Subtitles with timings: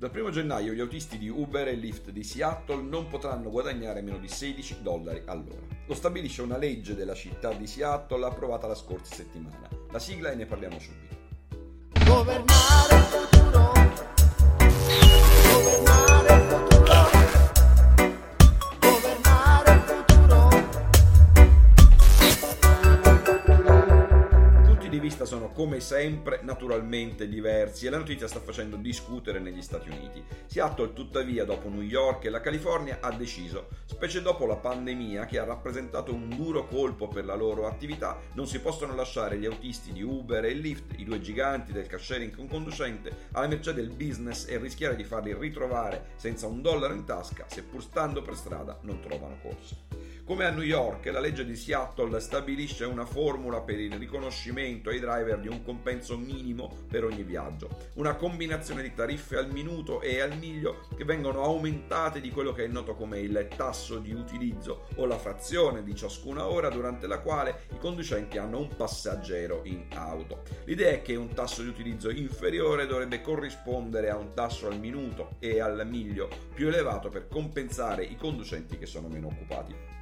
[0.00, 4.16] Dal 1 gennaio gli autisti di Uber e Lyft di Seattle non potranno guadagnare meno
[4.16, 5.60] di 16 dollari all'ora.
[5.84, 9.68] Lo stabilisce una legge della città di Seattle approvata la scorsa settimana.
[9.90, 11.16] La sigla e ne parliamo subito.
[12.06, 13.29] Governare
[25.20, 30.22] vista sono come sempre naturalmente diversi e la notizia sta facendo discutere negli Stati Uniti.
[30.46, 35.38] Seattle tuttavia dopo New York e la California ha deciso, specie dopo la pandemia che
[35.38, 39.92] ha rappresentato un duro colpo per la loro attività, non si possono lasciare gli autisti
[39.92, 43.90] di Uber e Lyft, i due giganti del car sharing con conducente, alla mercé del
[43.90, 48.36] business e rischiare di farli ritrovare senza un dollaro in tasca se pur stando per
[48.36, 50.09] strada non trovano corso.
[50.24, 55.00] Come a New York, la legge di Seattle stabilisce una formula per il riconoscimento ai
[55.00, 60.20] driver di un compenso minimo per ogni viaggio, una combinazione di tariffe al minuto e
[60.20, 64.86] al miglio che vengono aumentate di quello che è noto come il tasso di utilizzo
[64.96, 69.86] o la frazione di ciascuna ora durante la quale i conducenti hanno un passeggero in
[69.94, 70.42] auto.
[70.64, 75.36] L'idea è che un tasso di utilizzo inferiore dovrebbe corrispondere a un tasso al minuto
[75.40, 79.98] e al miglio più elevato per compensare i conducenti che sono meno occupati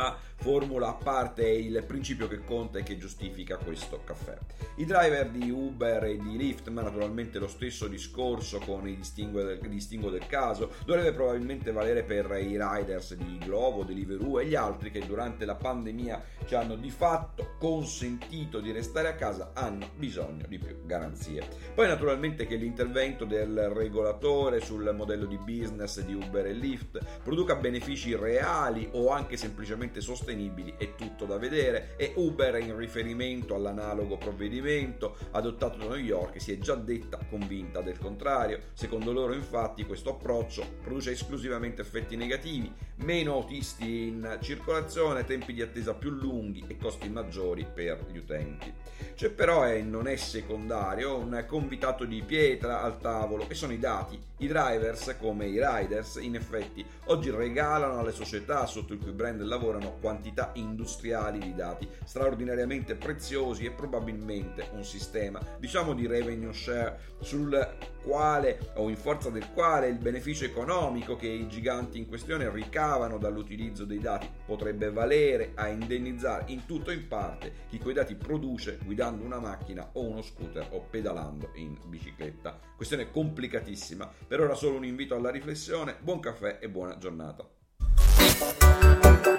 [0.00, 4.38] ma formula a parte il principio che conta e che giustifica questo caffè.
[4.76, 9.42] I driver di Uber e di Lyft, ma naturalmente lo stesso discorso con i distinguo
[9.42, 14.54] del, distinguo del caso, dovrebbe probabilmente valere per i riders di Glovo, Deliveroo e gli
[14.54, 19.90] altri che durante la pandemia ci hanno di fatto consentito di restare a casa, hanno
[19.96, 21.46] bisogno di più garanzie.
[21.74, 27.56] Poi naturalmente che l'intervento del regolatore sul modello di business di Uber e Lyft produca
[27.56, 33.54] benefici reali o anche semplicemente economicamente sostenibili è tutto da vedere e Uber in riferimento
[33.54, 38.60] all'analogo provvedimento adottato da New York si è già detta convinta del contrario.
[38.72, 45.62] Secondo loro infatti questo approccio produce esclusivamente effetti negativi, meno autisti in circolazione, tempi di
[45.62, 48.72] attesa più lunghi e costi maggiori per gli utenti.
[49.14, 53.78] C'è però e non è secondario un convitato di pietra al tavolo e sono i
[53.78, 54.18] dati.
[54.38, 59.42] I drivers come i riders in effetti oggi regalano alle società sotto il cui brand
[59.42, 66.52] lavorano lavorano quantità industriali di dati straordinariamente preziosi e probabilmente un sistema, diciamo di revenue
[66.52, 72.08] share, sul quale o in forza del quale il beneficio economico che i giganti in
[72.08, 77.78] questione ricavano dall'utilizzo dei dati potrebbe valere a indennizzare in tutto o in parte chi
[77.78, 82.58] quei dati produce guidando una macchina o uno scooter o pedalando in bicicletta.
[82.74, 87.46] Questione complicatissima, per ora solo un invito alla riflessione, buon caffè e buona giornata.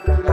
[0.06, 0.31] Thank you.